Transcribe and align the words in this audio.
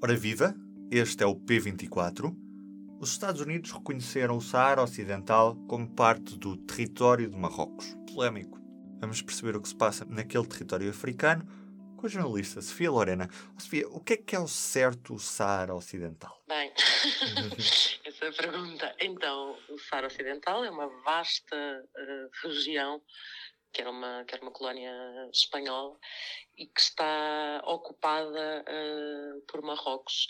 Ora 0.00 0.14
viva, 0.14 0.54
este 0.92 1.24
é 1.24 1.26
o 1.26 1.34
P24. 1.34 2.32
Os 3.00 3.10
Estados 3.10 3.40
Unidos 3.40 3.72
reconheceram 3.72 4.36
o 4.36 4.40
Saara 4.40 4.80
Ocidental 4.80 5.56
como 5.66 5.92
parte 5.92 6.38
do 6.38 6.56
território 6.56 7.28
de 7.28 7.36
Marrocos. 7.36 7.96
Polémico. 8.06 8.60
Vamos 9.00 9.20
perceber 9.22 9.56
o 9.56 9.60
que 9.60 9.68
se 9.68 9.74
passa 9.74 10.04
naquele 10.04 10.46
território 10.46 10.88
africano 10.88 11.44
com 11.96 12.06
a 12.06 12.08
jornalista 12.08 12.62
Sofia 12.62 12.92
Lorena. 12.92 13.28
Sofia, 13.58 13.88
o 13.88 13.98
que 13.98 14.12
é 14.12 14.16
que 14.16 14.36
é 14.36 14.38
o 14.38 14.46
certo 14.46 15.18
Saara 15.18 15.74
Ocidental? 15.74 16.44
Bem, 16.46 16.72
essa 18.06 18.24
é 18.24 18.28
a 18.28 18.32
pergunta. 18.32 18.94
Então, 19.00 19.58
o 19.68 19.78
Saara 19.80 20.06
Ocidental 20.06 20.64
é 20.64 20.70
uma 20.70 20.86
vasta 21.02 21.56
uh, 21.56 22.48
região 22.48 23.02
que 23.72 23.80
era 23.80 23.90
uma, 23.90 24.24
que 24.24 24.34
era 24.34 24.42
uma 24.42 24.52
colónia 24.52 24.92
espanhola 25.32 25.98
e 26.56 26.66
que 26.66 26.80
está 26.80 27.62
ocupada 27.64 28.64
uh, 28.64 29.40
por 29.42 29.62
Marrocos 29.62 30.26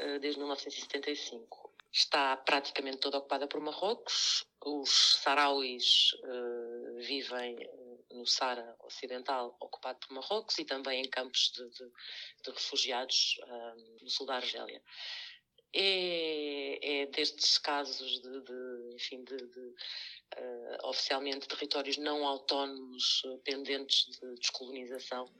uh, 0.00 0.18
desde 0.20 0.38
1975. 0.38 1.72
Está 1.90 2.36
praticamente 2.36 2.98
toda 2.98 3.18
ocupada 3.18 3.46
por 3.46 3.60
Marrocos. 3.60 4.46
Os 4.64 5.20
sarauis 5.22 6.12
uh, 6.24 6.96
vivem 6.98 7.56
no 8.10 8.26
Sara 8.26 8.76
Ocidental, 8.80 9.56
ocupado 9.60 9.98
por 10.00 10.14
Marrocos, 10.14 10.58
e 10.58 10.64
também 10.64 11.02
em 11.02 11.08
campos 11.08 11.52
de, 11.54 11.68
de, 11.70 11.92
de 12.44 12.50
refugiados 12.50 13.40
no 14.00 14.08
sul 14.08 14.26
da 14.26 14.36
Argélia 14.36 14.82
é, 15.74 17.02
é 17.02 17.06
destes 17.06 17.58
casos 17.58 18.20
de, 18.20 18.40
de 18.42 18.94
enfim, 18.94 19.24
de, 19.24 19.36
de 19.36 19.74
uh, 20.38 20.88
oficialmente 20.88 21.48
territórios 21.48 21.96
não 21.96 22.26
autónomos 22.26 23.22
uh, 23.24 23.38
pendentes 23.38 24.06
de 24.18 24.34
descolonização 24.36 25.30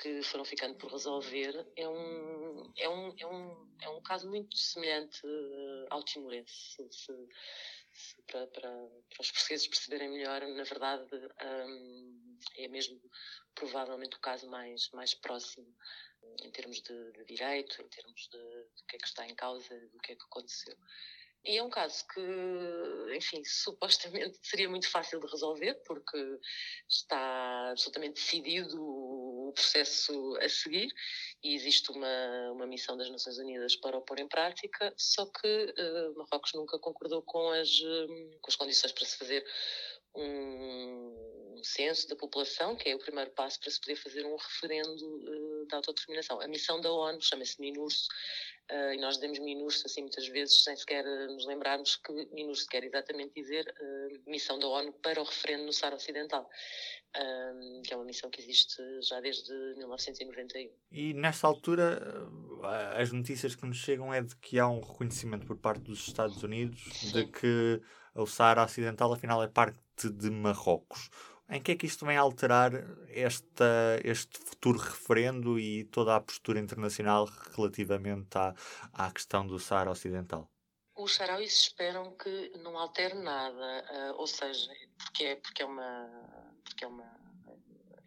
que 0.00 0.22
foram 0.22 0.44
ficando 0.44 0.76
por 0.76 0.92
resolver 0.92 1.66
é 1.76 1.88
um, 1.88 2.72
é 2.76 2.88
um, 2.88 3.14
é 3.18 3.26
um, 3.26 3.68
é 3.82 3.88
um 3.88 4.02
caso 4.02 4.28
muito 4.28 4.56
semelhante 4.56 5.20
uh, 5.26 5.86
ao 5.90 6.02
timorense. 6.04 6.52
Se, 6.52 6.88
se, 6.90 7.12
se, 7.92 8.22
para, 8.22 8.46
para, 8.48 8.70
para, 8.70 9.20
os 9.20 9.30
portugueses 9.32 9.66
perceberem 9.66 10.10
melhor, 10.10 10.40
na 10.46 10.64
verdade, 10.64 11.08
um, 11.66 12.38
é 12.56 12.68
mesmo 12.68 13.00
provavelmente 13.54 14.16
o 14.16 14.20
caso 14.20 14.48
mais, 14.48 14.88
mais 14.92 15.14
próximo 15.14 15.66
em 16.42 16.50
termos 16.50 16.80
de, 16.82 17.12
de 17.12 17.24
direito, 17.24 17.82
em 17.82 17.88
termos 17.88 18.28
de, 18.28 18.38
do 18.38 18.84
que 18.86 18.96
é 18.96 18.98
que 18.98 19.06
está 19.06 19.26
em 19.26 19.34
causa, 19.34 19.80
do 19.88 19.98
que 19.98 20.12
é 20.12 20.16
que 20.16 20.24
aconteceu. 20.24 20.76
E 21.44 21.56
é 21.56 21.62
um 21.62 21.70
caso 21.70 22.04
que, 22.12 23.16
enfim, 23.16 23.42
supostamente 23.44 24.38
seria 24.44 24.68
muito 24.68 24.88
fácil 24.90 25.18
de 25.20 25.26
resolver, 25.26 25.74
porque 25.86 26.38
está 26.88 27.70
absolutamente 27.70 28.14
decidido 28.14 28.76
o 28.78 29.52
processo 29.54 30.36
a 30.36 30.48
seguir 30.48 30.92
e 31.42 31.54
existe 31.54 31.90
uma, 31.90 32.52
uma 32.52 32.66
missão 32.66 32.96
das 32.96 33.10
Nações 33.10 33.38
Unidas 33.38 33.74
para 33.76 33.96
o 33.96 34.02
pôr 34.02 34.20
em 34.20 34.28
prática, 34.28 34.92
só 34.96 35.24
que 35.26 35.74
uh, 35.78 36.18
Marrocos 36.18 36.52
nunca 36.54 36.78
concordou 36.78 37.22
com 37.22 37.50
as, 37.50 37.70
com 38.40 38.46
as 38.48 38.56
condições 38.56 38.92
para 38.92 39.06
se 39.06 39.16
fazer 39.16 39.44
um 40.14 41.00
censo 41.62 42.08
da 42.08 42.16
população, 42.16 42.76
que 42.76 42.88
é 42.88 42.94
o 42.94 42.98
primeiro 42.98 43.30
passo 43.30 43.60
para 43.60 43.70
se 43.70 43.80
poder 43.80 43.96
fazer 43.96 44.24
um 44.24 44.36
referendo 44.36 45.04
uh, 45.04 45.66
de 45.66 45.74
autodeterminação. 45.74 46.40
A 46.40 46.48
missão 46.48 46.80
da 46.80 46.90
ONU 46.90 47.20
chama-se 47.20 47.60
MINURSO, 47.60 48.08
uh, 48.70 48.94
e 48.94 48.96
nós 48.98 49.16
dizemos 49.16 49.38
MINURSO 49.38 49.86
assim 49.86 50.02
muitas 50.02 50.26
vezes 50.28 50.64
sem 50.64 50.76
sequer 50.76 51.04
nos 51.28 51.46
lembrarmos 51.46 51.96
que 51.96 52.12
MINURSO 52.32 52.66
quer 52.66 52.84
exatamente 52.84 53.34
dizer 53.34 53.66
uh, 53.80 54.30
missão 54.30 54.58
da 54.58 54.66
ONU 54.66 54.92
para 54.94 55.20
o 55.20 55.24
referendo 55.24 55.64
no 55.64 55.72
Saara 55.72 55.96
Ocidental, 55.96 56.48
que 57.84 57.92
é 57.92 57.96
uma 57.96 58.04
missão 58.04 58.30
que 58.30 58.40
existe 58.40 58.76
já 59.02 59.20
desde 59.20 59.52
1991. 59.78 60.70
E 60.92 61.12
nesta 61.12 61.46
altura, 61.48 62.00
as 62.94 63.10
notícias 63.10 63.56
que 63.56 63.66
nos 63.66 63.78
chegam 63.78 64.14
é 64.14 64.22
de 64.22 64.36
que 64.36 64.60
há 64.60 64.68
um 64.68 64.80
reconhecimento 64.80 65.44
por 65.44 65.56
parte 65.56 65.82
dos 65.82 66.06
Estados 66.06 66.40
Unidos 66.44 66.80
Sim. 66.92 67.12
de 67.12 67.26
que 67.26 67.82
o 68.14 68.26
Saara 68.26 68.64
Ocidental 68.64 69.12
afinal 69.12 69.42
é 69.42 69.48
parte 69.48 70.10
de 70.10 70.30
Marrocos. 70.30 71.10
Em 71.48 71.60
que 71.60 71.72
é 71.72 71.76
que 71.76 71.86
isto 71.86 72.06
vem 72.06 72.16
alterar 72.16 72.72
esta, 73.08 74.00
este 74.04 74.38
futuro 74.38 74.78
referendo 74.78 75.58
e 75.58 75.84
toda 75.84 76.14
a 76.14 76.20
postura 76.20 76.60
internacional 76.60 77.28
relativamente 77.56 78.38
à, 78.38 78.54
à 78.92 79.10
questão 79.10 79.44
do 79.44 79.58
Saara 79.58 79.90
Ocidental? 79.90 80.48
Os 80.96 81.14
sarauis 81.14 81.52
esperam 81.52 82.14
que 82.16 82.52
não 82.58 82.78
altere 82.78 83.14
nada, 83.14 84.12
uh, 84.12 84.20
ou 84.20 84.26
seja, 84.26 84.70
porque 84.96 85.24
é, 85.24 85.36
porque 85.36 85.62
é 85.62 85.66
uma. 85.66 86.08
Porque 86.62 86.84
é 86.84 86.88
uma 86.88 87.29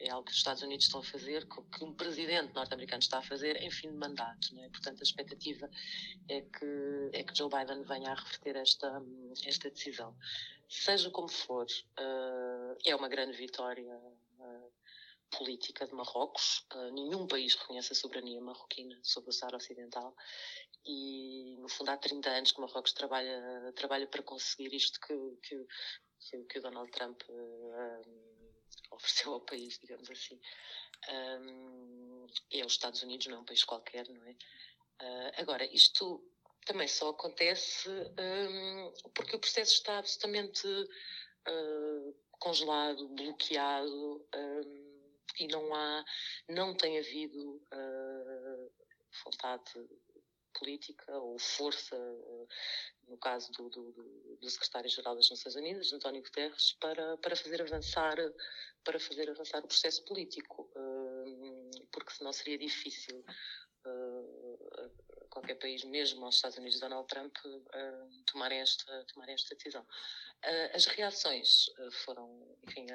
é 0.03 0.11
algo 0.11 0.25
que 0.25 0.31
os 0.31 0.37
Estados 0.37 0.61
Unidos 0.61 0.85
estão 0.85 0.99
a 0.99 1.03
fazer, 1.03 1.47
que 1.47 1.83
um 1.83 1.93
presidente 1.93 2.53
norte-americano 2.53 3.01
está 3.01 3.19
a 3.19 3.21
fazer 3.21 3.61
em 3.61 3.71
fim 3.71 3.89
de 3.89 3.97
mandato. 3.97 4.53
Não 4.53 4.63
é? 4.63 4.69
Portanto, 4.69 4.99
a 4.99 5.03
expectativa 5.03 5.69
é 6.27 6.41
que, 6.41 7.09
é 7.13 7.23
que 7.23 7.35
Joe 7.35 7.49
Biden 7.49 7.83
venha 7.83 8.11
a 8.11 8.15
reverter 8.15 8.57
esta, 8.57 9.01
esta 9.45 9.69
decisão. 9.69 10.15
Seja 10.67 11.09
como 11.09 11.29
for, 11.29 11.65
uh, 11.65 12.77
é 12.85 12.95
uma 12.95 13.07
grande 13.07 13.37
vitória 13.37 13.95
uh, 14.39 14.71
política 15.37 15.87
de 15.87 15.93
Marrocos. 15.93 16.65
Uh, 16.73 16.91
nenhum 16.91 17.25
país 17.25 17.55
reconhece 17.55 17.93
a 17.93 17.95
soberania 17.95 18.41
marroquina 18.41 18.99
sobre 19.03 19.29
o 19.29 19.33
Saara 19.33 19.57
Ocidental 19.57 20.13
e, 20.85 21.55
no 21.59 21.69
fundo, 21.69 21.91
há 21.91 21.97
30 21.97 22.29
anos 22.29 22.51
que 22.51 22.59
Marrocos 22.59 22.91
trabalha, 22.91 23.71
trabalha 23.73 24.07
para 24.07 24.21
conseguir 24.21 24.73
isto 24.75 24.99
que, 24.99 25.13
que, 25.47 25.65
que, 26.19 26.43
que 26.43 26.59
o 26.59 26.61
Donald 26.61 26.91
Trump 26.91 27.21
ofereceu 28.93 29.33
ao 29.33 29.41
país, 29.41 29.77
digamos 29.79 30.09
assim. 30.09 30.39
Um, 31.09 32.27
é 32.51 32.65
os 32.65 32.73
Estados 32.73 33.03
Unidos, 33.03 33.27
não 33.27 33.37
é 33.37 33.39
um 33.41 33.45
país 33.45 33.63
qualquer, 33.63 34.07
não 34.07 34.23
é? 34.25 34.31
Uh, 35.01 35.31
agora, 35.37 35.65
isto 35.65 36.23
também 36.65 36.87
só 36.87 37.09
acontece 37.09 37.89
um, 37.89 38.93
porque 39.13 39.35
o 39.35 39.39
processo 39.39 39.73
está 39.73 39.97
absolutamente 39.97 40.67
uh, 40.67 42.15
congelado, 42.39 43.07
bloqueado 43.09 44.25
um, 44.35 45.09
e 45.39 45.47
não 45.47 45.73
há, 45.73 46.05
não 46.47 46.75
tem 46.75 46.99
havido 46.99 47.61
uh, 47.73 48.71
vontade 49.25 49.71
política 50.59 51.17
ou 51.17 51.37
força, 51.39 51.97
no 53.07 53.17
caso 53.17 53.51
do, 53.51 53.69
do, 53.69 54.37
do 54.39 54.49
secretário-geral 54.49 55.15
das 55.15 55.29
Nações 55.29 55.55
Unidas, 55.55 55.93
António 55.93 56.21
Guterres, 56.21 56.73
para, 56.73 57.17
para 57.17 57.35
fazer 57.35 57.61
avançar 57.61 58.17
para 58.83 58.99
fazer 58.99 59.29
avançar 59.29 59.59
o 59.59 59.67
processo 59.67 60.03
político, 60.03 60.69
hum, 60.75 61.71
porque 61.91 62.11
senão 62.11 62.33
seria 62.33 62.57
difícil 62.57 63.23
hum, 63.85 64.89
qualquer 65.29 65.55
país, 65.55 65.83
mesmo 65.83 66.25
aos 66.25 66.35
Estados 66.35 66.57
Unidos 66.57 66.79
Donald 66.79 67.07
Trump, 67.07 67.35
tomarem 68.27 68.59
esta, 68.59 69.03
tomarem 69.05 69.33
esta 69.33 69.55
decisão. 69.55 69.85
As 70.73 70.85
reações 70.85 71.65
foram, 72.03 72.55
enfim, 72.67 72.85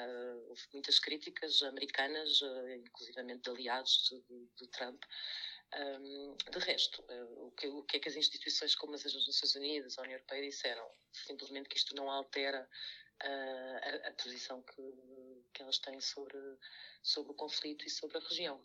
houve 0.48 0.62
muitas 0.72 1.00
críticas 1.00 1.62
americanas, 1.62 2.40
inclusivamente 2.76 3.42
de 3.42 3.50
aliados 3.50 4.14
de 4.56 4.68
Trump, 4.68 5.02
um, 5.76 6.36
de 6.50 6.58
resto, 6.60 7.02
uh, 7.02 7.46
o, 7.46 7.50
que, 7.52 7.66
o, 7.66 7.82
que, 7.82 7.96
é 7.98 8.00
que 8.00 8.08
as 8.08 8.16
instituições 8.16 8.74
como 8.74 8.94
as 8.94 9.04
Nações 9.04 9.54
Unidas, 9.54 9.98
a 9.98 10.02
União 10.02 10.16
Europeia 10.16 10.48
disseram? 10.48 10.88
Simplesmente 11.12 11.68
que 11.68 11.76
isto 11.76 11.94
não 11.94 12.10
altera 12.10 12.68
uh, 13.22 14.06
a, 14.06 14.08
a, 14.08 14.12
posição 14.12 14.62
que, 14.62 14.82
que 15.52 15.62
elas 15.62 15.78
têm 15.78 16.00
sobre, 16.00 16.38
sobre 17.02 17.32
o 17.32 17.34
conflito 17.34 17.84
e 17.86 17.90
sobre 17.90 18.18
a 18.18 18.20
região. 18.20 18.60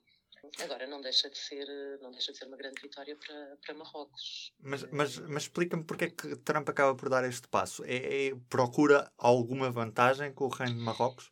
Agora, 0.59 0.85
não 0.87 0.99
deixa 0.99 1.29
de 1.29 1.37
ser, 1.37 1.67
não 2.01 2.11
deixa 2.11 2.31
de 2.33 2.37
ser 2.37 2.45
uma 2.45 2.57
grande 2.57 2.81
vitória 2.81 3.15
para, 3.15 3.57
para 3.65 3.73
Marrocos. 3.75 4.53
Mas, 4.59 4.83
mas, 4.91 5.17
mas 5.19 5.43
explica-me 5.43 5.85
porque 5.85 6.05
é 6.05 6.09
que 6.09 6.35
Trump 6.37 6.67
acaba 6.67 6.95
por 6.95 7.07
dar 7.09 7.23
este 7.23 7.47
passo. 7.47 7.83
É, 7.85 8.27
é, 8.27 8.35
procura 8.49 9.09
alguma 9.17 9.71
vantagem 9.71 10.33
com 10.33 10.45
o 10.45 10.49
reino 10.49 10.75
de 10.75 10.81
Marrocos? 10.81 11.31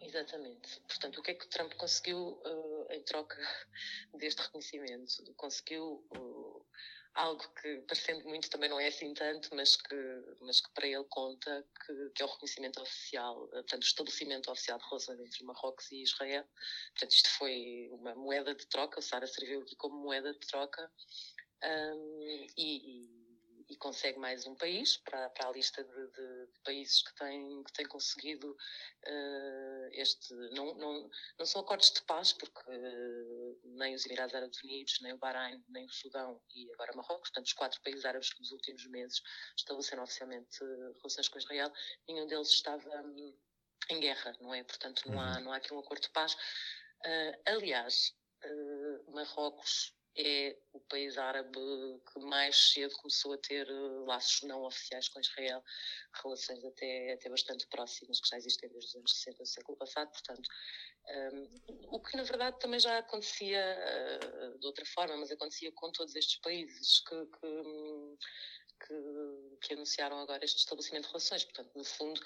Exatamente. 0.00 0.80
Portanto, 0.80 1.18
o 1.18 1.22
que 1.22 1.30
é 1.30 1.34
que 1.34 1.48
Trump 1.48 1.72
conseguiu 1.74 2.18
uh, 2.18 2.71
em 2.92 3.02
troca 3.02 3.36
deste 4.18 4.42
reconhecimento? 4.42 5.34
Conseguiu 5.36 6.06
uh, 6.16 6.66
algo 7.14 7.42
que, 7.60 7.80
parecendo 7.82 8.26
muito, 8.28 8.48
também 8.48 8.70
não 8.70 8.80
é 8.80 8.88
assim 8.88 9.12
tanto, 9.14 9.54
mas 9.54 9.76
que, 9.76 9.96
mas 10.40 10.60
que 10.60 10.72
para 10.72 10.86
ele 10.86 11.04
conta, 11.10 11.66
que, 11.84 12.10
que 12.14 12.22
é 12.22 12.24
o 12.24 12.28
reconhecimento 12.28 12.80
oficial, 12.80 13.48
eh, 13.52 13.56
portanto, 13.56 13.82
o 13.82 13.86
estabelecimento 13.86 14.50
oficial 14.50 14.78
de 14.78 14.84
relações 14.86 15.20
entre 15.20 15.44
Marrocos 15.44 15.92
e 15.92 16.02
Israel. 16.02 16.44
Portanto, 16.92 17.12
isto 17.12 17.28
foi 17.30 17.88
uma 17.92 18.14
moeda 18.14 18.54
de 18.54 18.66
troca, 18.66 18.98
o 18.98 19.02
Sara 19.02 19.26
serviu 19.26 19.60
aqui 19.62 19.76
como 19.76 20.02
moeda 20.02 20.32
de 20.32 20.40
troca. 20.46 20.90
Um, 21.64 22.46
e, 22.56 23.06
e 23.06 23.21
e 23.72 23.76
consegue 23.76 24.18
mais 24.18 24.46
um 24.46 24.54
país 24.54 24.98
para, 24.98 25.30
para 25.30 25.48
a 25.48 25.52
lista 25.52 25.82
de, 25.82 25.90
de, 25.90 26.46
de, 26.46 26.60
países 26.62 27.02
que 27.02 27.14
têm, 27.14 27.64
que 27.64 27.72
têm 27.72 27.86
conseguido 27.86 28.50
uh, 28.50 29.88
este. 29.92 30.34
Não, 30.54 30.74
não, 30.74 31.10
não 31.38 31.46
são 31.46 31.62
acordos 31.62 31.90
de 31.90 32.02
paz, 32.02 32.34
porque 32.34 32.60
uh, 32.70 33.60
nem 33.64 33.94
os 33.94 34.04
Emirados 34.04 34.34
Árabes 34.34 34.62
Unidos, 34.62 35.00
nem 35.00 35.14
o 35.14 35.18
Bahrein, 35.18 35.64
nem 35.68 35.86
o 35.86 35.90
Sudão 35.90 36.38
e 36.54 36.70
agora 36.74 36.94
Marrocos, 36.94 37.30
portanto, 37.30 37.46
os 37.46 37.54
quatro 37.54 37.80
países 37.82 38.04
árabes 38.04 38.30
que 38.30 38.40
nos 38.40 38.52
últimos 38.52 38.86
meses 38.88 39.22
estabeleceram 39.56 40.02
oficialmente 40.02 40.62
uh, 40.62 40.92
relações 40.98 41.28
com 41.28 41.38
Israel, 41.38 41.72
nenhum 42.06 42.26
deles 42.26 42.48
estava 42.48 42.90
um, 43.02 43.34
em 43.88 44.00
guerra, 44.00 44.36
não 44.38 44.52
é? 44.52 44.62
Portanto, 44.64 45.02
não 45.10 45.18
há, 45.18 45.36
uhum. 45.36 45.44
não 45.44 45.52
há 45.52 45.56
aqui 45.56 45.72
um 45.72 45.78
acordo 45.78 46.02
de 46.02 46.10
paz. 46.10 46.36
aliás, 47.46 48.14
Marrocos 49.08 49.94
é 50.16 50.56
o 50.72 50.80
país 50.80 51.16
árabe 51.16 51.58
que 52.12 52.20
mais 52.20 52.72
cedo 52.72 52.94
começou 52.96 53.32
a 53.32 53.38
ter 53.38 53.70
uh, 53.70 54.04
laços 54.04 54.42
não 54.42 54.62
oficiais 54.64 55.08
com 55.08 55.20
Israel, 55.20 55.62
relações 56.22 56.64
até, 56.64 57.12
até 57.12 57.30
bastante 57.30 57.66
próximas, 57.68 58.20
que 58.20 58.28
já 58.28 58.36
existem 58.36 58.68
desde 58.68 58.88
os 58.88 58.94
anos 58.96 59.14
60 59.16 59.38
do 59.38 59.46
século 59.46 59.78
passado, 59.78 60.10
portanto, 60.10 60.48
um, 61.08 61.48
o 61.88 62.00
que 62.00 62.16
na 62.16 62.22
verdade 62.22 62.58
também 62.60 62.78
já 62.78 62.98
acontecia 62.98 63.60
uh, 63.60 64.58
de 64.58 64.66
outra 64.66 64.84
forma, 64.86 65.16
mas 65.16 65.30
acontecia 65.30 65.72
com 65.72 65.90
todos 65.92 66.14
estes 66.14 66.38
países 66.40 67.00
que, 67.00 67.26
que 67.26 67.46
um, 67.46 68.16
que, 68.86 69.58
que, 69.60 69.74
anunciaram 69.74 70.18
agora 70.18 70.44
este 70.44 70.58
estabelecimento 70.58 71.04
de 71.04 71.08
relações. 71.08 71.44
Portanto, 71.44 71.70
no 71.74 71.84
fundo, 71.84 72.20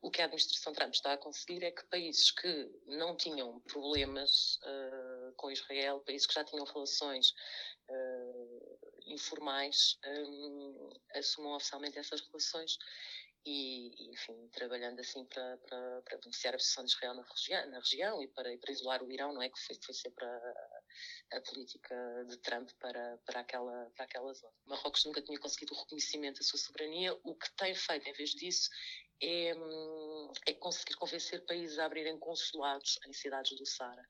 o 0.00 0.10
que 0.10 0.20
a 0.20 0.24
administração 0.24 0.72
Trump 0.72 0.94
está 0.94 1.12
a 1.12 1.18
conseguir 1.18 1.64
é 1.64 1.70
que 1.70 1.84
países 1.86 2.30
que 2.30 2.70
não 2.86 3.16
tinham 3.16 3.60
problemas 3.60 4.58
uh, 4.64 5.32
com 5.36 5.50
Israel, 5.50 6.00
países 6.00 6.26
que 6.26 6.34
já 6.34 6.44
tinham 6.44 6.64
relações 6.64 7.34
uh, 7.88 8.78
informais, 9.06 9.98
um, 10.06 10.90
assumam 11.14 11.56
oficialmente 11.56 11.98
essas 11.98 12.20
relações 12.20 12.78
e, 13.44 14.10
enfim, 14.10 14.48
trabalhando 14.52 15.00
assim 15.00 15.24
para, 15.26 15.56
para, 15.68 16.02
para 16.02 16.18
beneficiar 16.18 16.54
a 16.54 16.58
posição 16.58 16.84
de 16.84 16.92
Israel 16.92 17.14
na 17.14 17.22
região, 17.22 17.70
na 17.70 17.78
região 17.78 18.22
e, 18.22 18.28
para, 18.28 18.56
para 18.58 18.72
isolar 18.72 19.02
o 19.02 19.10
Irão, 19.10 19.32
não 19.32 19.42
é? 19.42 19.48
Que 19.48 19.58
foi, 19.58 19.76
foi 19.84 19.94
sempre 19.94 20.24
a, 20.24 20.54
a 21.32 21.40
política 21.40 22.24
de 22.28 22.36
Trump 22.38 22.70
para, 22.78 23.18
para, 23.26 23.40
aquela, 23.40 23.90
para 23.94 24.04
aquela 24.04 24.32
zona. 24.32 24.52
Marrocos 24.66 25.04
nunca 25.04 25.22
tinha 25.22 25.38
conseguido 25.38 25.74
o 25.74 25.78
reconhecimento 25.78 26.38
da 26.38 26.44
sua 26.44 26.58
soberania, 26.58 27.18
o 27.24 27.34
que 27.34 27.50
tem 27.56 27.74
feito, 27.74 28.08
em 28.08 28.12
vez 28.12 28.30
disso, 28.30 28.70
é, 29.22 29.54
hum, 29.56 30.32
é, 30.46 30.52
conseguir 30.54 30.94
convencer 30.94 31.46
países 31.46 31.78
a 31.78 31.84
abrirem 31.84 32.18
consulados 32.18 32.98
em 33.06 33.12
cidades 33.12 33.56
do 33.56 33.64
Sara. 33.64 34.02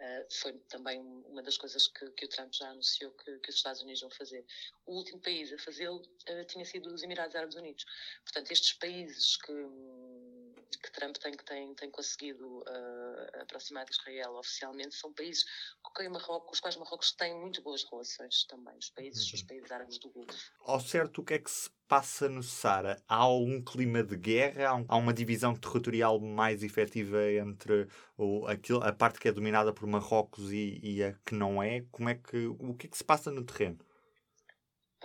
Uh, 0.00 0.34
foi 0.40 0.52
também 0.68 1.00
uma 1.00 1.42
das 1.42 1.56
coisas 1.56 1.86
que, 1.86 2.10
que 2.10 2.26
o 2.26 2.28
Trump 2.28 2.52
já 2.52 2.68
anunciou 2.70 3.12
que, 3.12 3.38
que, 3.38 3.50
os 3.50 3.56
Estados 3.56 3.80
Unidos 3.82 4.00
vão 4.00 4.10
fazer. 4.10 4.44
O 4.84 4.96
último 4.96 5.20
país 5.20 5.52
a 5.52 5.58
fazê-lo 5.58 5.98
uh, 5.98 6.44
tinha 6.46 6.64
sido 6.64 6.92
os 6.92 7.02
Emirados 7.04 7.36
Árabes 7.36 7.54
Unidos. 7.54 7.84
Portanto, 8.24 8.50
estes 8.50 8.72
países 8.72 9.36
que, 9.36 9.52
que 10.82 10.92
Trump 10.92 11.16
tem, 11.16 11.32
tem, 11.36 11.74
tem 11.74 11.90
conseguido 11.90 12.58
uh, 12.58 13.42
aproximar 13.42 13.84
de 13.84 13.92
Israel 13.92 14.34
oficialmente 14.34 14.94
são 14.94 15.12
países 15.12 15.44
com, 15.82 16.10
Marrocos, 16.10 16.54
os 16.54 16.60
quais 16.60 16.76
Marrocos 16.76 17.12
tem 17.12 17.38
muito 17.38 17.62
boas 17.62 17.84
relações 17.90 18.44
também, 18.44 18.76
os 18.76 18.90
países, 18.90 19.32
os 19.32 19.40
uhum. 19.40 19.46
países 19.46 19.70
árabes 19.70 19.98
do 19.98 20.10
Golfo. 20.10 20.52
Ao 20.60 20.80
certo, 20.80 21.20
o 21.20 21.24
que 21.24 21.34
é 21.34 21.38
que 21.38 21.50
se 21.50 21.70
passa 21.88 22.28
no 22.28 22.42
Sara? 22.42 23.02
Há 23.08 23.16
algum 23.16 23.62
clima 23.62 24.02
de 24.02 24.16
guerra? 24.16 24.84
Há 24.88 24.96
uma 24.96 25.12
divisão 25.12 25.54
territorial 25.54 26.18
mais 26.20 26.62
efetiva 26.62 27.30
entre 27.32 27.88
o, 28.16 28.46
aquilo, 28.46 28.82
a 28.82 28.92
parte 28.92 29.18
que 29.18 29.28
é 29.28 29.32
dominada 29.32 29.72
por 29.72 29.86
Marrocos 29.86 30.52
e, 30.52 30.80
e 30.82 31.02
a 31.02 31.12
que 31.24 31.34
não 31.34 31.62
é? 31.62 31.84
Como 31.90 32.08
é 32.08 32.14
que, 32.14 32.46
o 32.46 32.74
que 32.74 32.86
é 32.86 32.90
que 32.90 32.96
se 32.96 33.04
passa 33.04 33.30
no 33.30 33.44
terreno? 33.44 33.78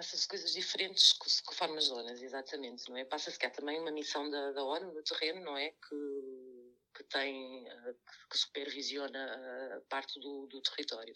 Passa-se 0.02 0.28
coisas 0.28 0.54
diferentes 0.54 1.14
conforme 1.46 1.78
as 1.78 1.84
zonas, 1.84 2.24
exatamente, 2.24 2.90
não 2.90 2.98
é? 2.98 3.06
Passa-se 3.06 3.38
que 3.38 3.46
há 3.46 3.52
também 3.52 3.80
uma 3.80 3.92
missão 3.92 4.28
da, 4.32 4.52
da 4.52 4.64
ONU 4.64 4.92
no 4.92 5.04
terreno, 5.04 5.42
não 5.42 5.56
é? 5.56 5.70
Que, 5.70 6.74
que 6.96 7.04
tem, 7.04 7.68
eh, 7.70 7.94
que 8.28 8.36
supervisiona 8.36 9.78
a 9.78 9.82
parte 9.82 10.20
do, 10.20 10.48
do 10.48 10.60
território. 10.60 11.14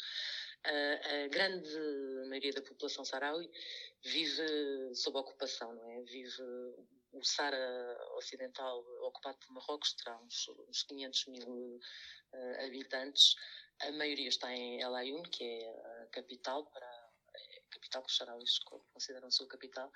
A, 0.63 1.23
a, 1.23 1.27
grande 1.29 1.67
maioria 2.29 2.53
da 2.53 2.61
população 2.61 3.03
saharaui 3.03 3.49
vive 4.03 4.93
sob 4.93 5.17
ocupação, 5.17 5.73
não 5.73 5.89
é? 5.89 6.03
Vive 6.03 6.43
o 7.11 7.23
Sara 7.23 7.97
Ocidental 8.17 8.85
ocupado 9.01 9.39
por 9.39 9.51
Marrocos 9.51 9.93
terá 9.93 10.15
uns, 10.19 10.47
uns 10.69 10.83
500 10.83 11.25
mil 11.29 11.79
uh, 12.33 12.65
habitantes. 12.65 13.35
A 13.81 13.91
maioria 13.93 14.29
está 14.29 14.53
em 14.53 14.79
El 14.79 14.93
Ayoun, 14.93 15.23
que 15.23 15.43
é 15.43 16.03
a 16.03 16.05
capital 16.11 16.67
para 16.67 16.94
capital, 17.75 18.01
que 18.03 18.09
os 18.09 18.17
sarauis 18.17 18.59
consideram 18.93 19.27
a 19.27 19.31
sua 19.31 19.47
capital, 19.47 19.91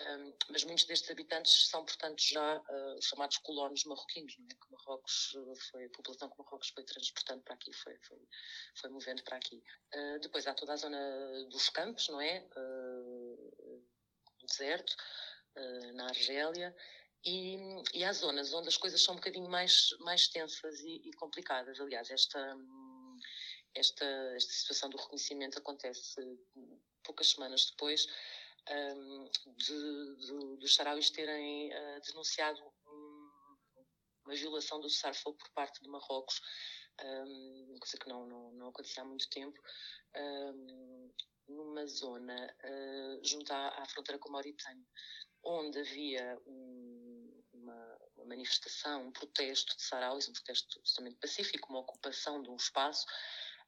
um, 0.00 0.32
mas 0.50 0.64
muitos 0.64 0.84
destes 0.84 1.10
habitantes 1.10 1.68
são, 1.68 1.84
portanto, 1.84 2.20
já 2.20 2.58
uh, 2.58 3.02
chamados 3.02 3.38
colonos 3.38 3.84
marroquinos, 3.84 4.36
não 4.38 4.46
é? 4.46 4.54
Que 4.54 4.72
Marrocos 4.72 5.34
uh, 5.34 5.56
foi, 5.70 5.84
a 5.84 5.90
população 5.90 6.30
que 6.30 6.38
Marrocos 6.38 6.68
foi 6.70 6.84
transportando 6.84 7.42
para 7.42 7.54
aqui, 7.54 7.72
foi, 7.72 7.98
foi, 7.98 8.18
foi 8.76 8.90
movendo 8.90 9.22
para 9.24 9.36
aqui. 9.36 9.62
Uh, 9.94 10.18
depois 10.20 10.46
há 10.46 10.54
toda 10.54 10.72
a 10.72 10.76
zona 10.76 11.44
dos 11.50 11.68
campos, 11.68 12.08
não 12.08 12.20
é? 12.20 12.46
Uh, 12.56 13.86
deserto, 14.46 14.96
na 15.94 16.06
Argélia, 16.06 16.74
e, 17.24 17.56
e 17.94 18.04
há 18.04 18.12
zonas 18.12 18.52
onde 18.52 18.68
as 18.68 18.76
coisas 18.76 19.02
são 19.02 19.14
um 19.14 19.18
bocadinho 19.18 19.48
mais, 19.48 19.90
mais 20.00 20.28
tensas 20.28 20.80
e, 20.80 21.02
e 21.04 21.12
complicadas. 21.12 21.78
Aliás, 21.78 22.10
esta, 22.10 22.56
esta, 23.74 24.04
esta 24.34 24.52
situação 24.52 24.90
do 24.90 24.96
reconhecimento 24.96 25.58
acontece 25.58 26.20
poucas 27.02 27.30
semanas 27.30 27.70
depois 27.70 28.06
um, 28.70 29.30
de, 29.56 30.16
de, 30.16 30.56
dos 30.58 30.74
sarauis 30.74 31.10
terem 31.10 31.72
uh, 31.72 32.00
denunciado 32.06 32.62
um, 32.86 33.30
uma 34.24 34.34
violação 34.34 34.80
do 34.80 34.88
cessar-fogo 34.88 35.36
por 35.38 35.50
parte 35.50 35.82
de 35.82 35.88
Marrocos, 35.88 36.40
um, 37.02 37.76
coisa 37.80 37.96
que 37.98 38.08
não, 38.08 38.26
não, 38.26 38.52
não 38.52 38.68
acontecia 38.68 39.02
há 39.02 39.06
muito 39.06 39.28
tempo, 39.30 39.58
um, 40.16 41.12
numa 41.48 41.86
zona 41.86 42.56
uh, 42.64 43.24
junto 43.24 43.52
à, 43.52 43.82
à, 43.82 43.86
fronteira 43.86 44.18
com 44.18 44.28
a 44.28 44.32
Mauritânia, 44.32 44.86
onde 45.42 45.80
havia 45.80 46.40
um, 46.46 47.42
uma, 47.52 47.98
uma, 48.16 48.26
manifestação, 48.26 49.08
um 49.08 49.12
protesto 49.12 49.76
de 49.76 49.82
sarauis, 49.82 50.28
um 50.28 50.32
protesto 50.32 50.78
absolutamente 50.78 51.18
pacífico, 51.20 51.68
uma 51.68 51.80
ocupação 51.80 52.40
de 52.42 52.48
um 52.48 52.56
espaço, 52.56 53.04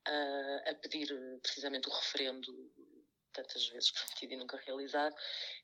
uh, 0.08 0.70
a 0.70 0.74
pedir 0.76 1.08
precisamente 1.42 1.88
o 1.88 1.92
referendo 1.92 2.52
tantas 3.34 3.68
vezes 3.68 3.90
prometido 3.90 4.32
e 4.32 4.36
nunca 4.36 4.56
realizado, 4.56 5.14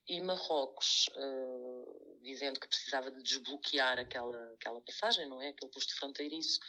e 0.07 0.21
Marrocos 0.21 1.09
uh, 1.17 2.19
dizendo 2.23 2.61
que 2.61 2.69
precisava 2.69 3.11
de 3.11 3.23
desbloquear 3.23 3.99
aquela, 3.99 4.53
aquela 4.55 4.81
passagem, 4.83 5.29
não 5.29 5.41
é? 5.41 5.49
Aquele 5.49 5.71
posto 5.71 5.95
fronteiriço, 5.97 6.61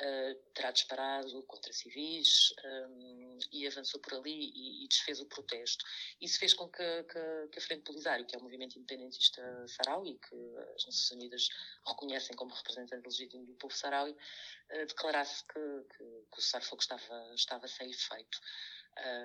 uh, 0.00 0.34
terá 0.54 0.70
disparado 0.70 1.42
contra 1.44 1.72
civis 1.72 2.54
um, 2.64 3.38
eh, 3.42 3.46
e 3.52 3.66
avançou 3.66 4.00
por 4.00 4.14
ali 4.14 4.50
e, 4.54 4.84
e, 4.84 4.88
desfez 4.88 5.20
o 5.20 5.26
protesto. 5.26 5.84
Isso 6.20 6.38
fez 6.38 6.54
com 6.54 6.68
que, 6.68 7.02
que, 7.04 7.48
que 7.52 7.58
a 7.58 7.62
Frente 7.62 7.82
Polisário, 7.82 8.26
que 8.26 8.34
é 8.34 8.38
o 8.38 8.42
movimento 8.42 8.78
independentista 8.78 9.42
saraui, 9.68 10.18
que 10.18 10.34
as 10.76 10.86
Nações 10.86 11.10
Unidas 11.12 11.48
reconhecem 11.86 12.36
como 12.36 12.54
representante 12.54 13.06
legítimo 13.06 13.44
do 13.44 13.54
povo 13.54 13.74
saraui, 13.74 14.12
uh, 14.12 14.86
declarasse 14.86 15.44
que, 15.46 15.60
que, 15.96 16.04
que 16.04 16.38
o 16.38 16.40
cessar-fogo 16.40 16.80
estava, 16.80 17.34
estava 17.34 17.68
sem 17.68 17.90
efeito. 17.90 18.40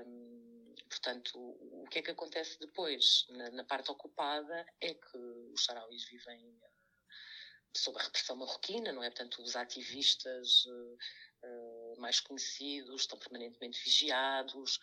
Um, 0.07 0.58
portanto, 0.87 1.37
o, 1.37 1.87
que 1.89 1.99
é 1.99 2.01
que 2.01 2.11
acontece 2.11 2.59
depois? 2.59 3.25
Na, 3.29 3.49
na 3.51 3.63
parte 3.63 3.91
ocupada 3.91 4.65
é 4.81 4.93
que 4.93 5.17
os 5.53 5.65
sarauis 5.65 6.05
vivem 6.05 6.47
uh, 6.47 7.77
sob 7.77 7.99
a 7.99 8.03
repressão 8.03 8.35
marroquina, 8.35 8.91
não 8.91 9.03
é? 9.03 9.09
Portanto, 9.09 9.41
os 9.41 9.55
ativistas 9.55 10.65
uh, 10.65 10.97
uh, 11.43 12.01
mais 12.01 12.19
conhecidos 12.19 13.01
estão 13.01 13.17
permanentemente 13.19 13.81
vigiados, 13.83 14.79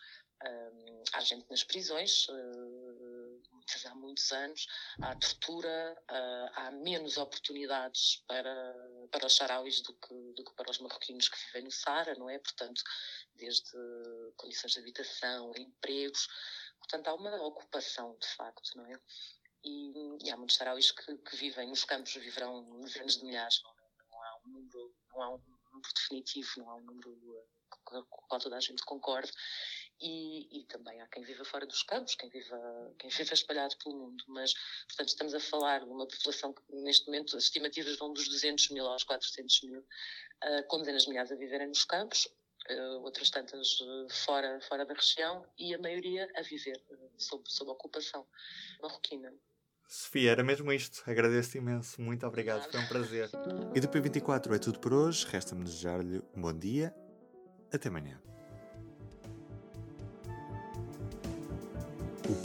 há 1.13 1.19
gente 1.21 1.49
nas 1.49 1.63
prisões, 1.63 2.27
há 3.85 3.95
muitos 3.95 4.31
anos, 4.31 4.67
há 5.01 5.15
tortura, 5.15 6.03
há 6.55 6.71
menos 6.71 7.17
oportunidades 7.17 8.23
para, 8.27 8.75
para 9.11 9.25
os 9.25 9.35
sarauis 9.35 9.81
do 9.81 9.93
que, 9.93 10.33
do 10.33 10.43
que 10.43 10.53
para 10.55 10.71
os 10.71 10.79
marroquinos 10.79 11.29
que 11.29 11.37
vivem 11.47 11.63
no 11.63 11.71
Sara, 11.71 12.15
não 12.15 12.29
é? 12.29 12.39
Portanto, 12.39 12.81
desde 13.35 13.71
condições 14.35 14.73
de 14.73 14.79
habitação, 14.79 15.51
empregos. 15.57 16.27
Portanto, 16.79 17.07
há 17.07 17.13
uma 17.13 17.35
ocupação, 17.43 18.17
de 18.19 18.27
facto, 18.27 18.75
não 18.75 18.85
é? 18.85 18.99
E, 19.63 20.25
e 20.25 20.29
há 20.29 20.37
muitos 20.37 20.55
sarauis 20.55 20.91
que, 20.91 21.17
que, 21.17 21.35
vivem 21.35 21.67
nos 21.67 21.83
campos, 21.83 22.13
viverão 22.13 22.79
dezenas 22.81 23.17
de 23.17 23.25
milhares, 23.25 23.61
não, 23.63 23.73
não, 24.09 24.23
há 24.23 24.39
um 24.45 24.49
número, 24.49 24.95
não 25.09 25.21
há 25.21 25.29
um 25.29 25.41
número 25.71 25.93
definitivo, 25.93 26.49
não 26.57 26.69
há 26.69 26.75
um 26.75 26.81
número 26.81 27.47
com 27.83 27.97
o 27.99 28.05
qual 28.05 28.39
toda 28.39 28.57
a 28.57 28.59
gente 28.59 28.83
concorde. 28.83 29.31
E, 29.99 30.59
e, 30.59 30.63
também 30.65 31.01
há 31.01 31.07
quem 31.07 31.23
viva 31.23 31.43
fora 31.43 31.65
dos 31.65 31.81
campos, 31.81 32.13
quem 32.13 32.29
viva, 32.29 32.93
quem 32.99 33.09
viva 33.09 33.33
espalhado 33.33 33.75
pelo 33.83 33.97
mundo. 33.97 34.23
Mas, 34.27 34.53
portanto, 34.87 35.09
estamos 35.09 35.33
a 35.33 35.39
falar 35.39 35.79
de 35.79 35.89
uma 35.89 36.07
população 36.07 36.53
que, 36.53 36.61
neste 36.69 37.07
momento, 37.07 37.35
as 37.35 37.45
estimativas 37.45 37.97
vão 37.97 38.13
dos 38.13 38.27
200 38.27 38.69
mil 38.69 38.85
aos 38.85 39.03
400 39.03 39.61
mil, 39.63 39.79
uh, 39.79 40.67
com 40.67 40.77
dezenas 40.79 41.03
de 41.03 41.09
milhares 41.09 41.31
a 41.31 41.35
viverem 41.35 41.67
nos 41.67 41.83
campos, 41.83 42.27
uh, 42.69 43.03
outras 43.03 43.29
tantas 43.29 43.79
uh, 43.79 44.07
fora, 44.09 44.59
fora 44.67 44.85
da 44.85 44.93
região 44.93 45.45
e 45.57 45.73
a 45.73 45.79
maioria 45.79 46.29
a 46.35 46.41
viver 46.41 46.79
uh, 46.91 47.11
sob, 47.17 47.43
sob 47.47 47.71
ocupação 47.71 48.25
marroquina. 48.81 49.33
Sofia, 49.87 50.31
era 50.31 50.43
mesmo 50.43 50.71
isto. 50.71 51.01
Agradeço-te 51.09 51.59
imenso. 51.59 52.01
Muito 52.01 52.27
obrigado. 52.27 52.69
Foi 52.69 52.79
um 52.79 52.87
prazer. 52.87 53.29
E 53.73 53.79
do 53.79 53.87
P24 53.87 54.53
é 54.53 54.59
tudo 54.59 54.79
por 54.79 54.93
hoje. 54.93 55.25
Resta-me 55.25 55.63
desejar-lhe 55.63 56.21
um 56.35 56.41
bom 56.41 56.53
dia. 56.53 56.93
Até 57.71 57.87
amanhã. 57.87 58.21